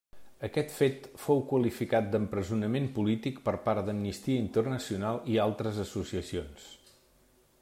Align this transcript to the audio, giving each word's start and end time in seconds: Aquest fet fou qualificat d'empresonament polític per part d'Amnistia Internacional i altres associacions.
Aquest 0.45 0.71
fet 0.75 1.03
fou 1.25 1.43
qualificat 1.51 2.07
d'empresonament 2.15 2.89
polític 2.97 3.39
per 3.49 3.55
part 3.69 3.87
d'Amnistia 3.91 4.41
Internacional 4.49 5.25
i 5.35 5.41
altres 5.49 5.83
associacions. 5.89 6.71